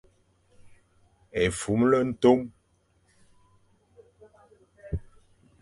[1.41, 2.39] Efumle ntom;